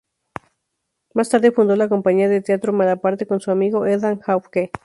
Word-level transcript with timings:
Más 1.13 1.29
tarde 1.29 1.51
fundó 1.51 1.75
la 1.75 1.87
Compañía 1.87 2.27
de 2.27 2.41
Teatro 2.41 2.73
Malaparte 2.73 3.27
con 3.27 3.39
su 3.39 3.51
amigo 3.51 3.85
Ethan 3.85 4.19
Hawke. 4.21 4.71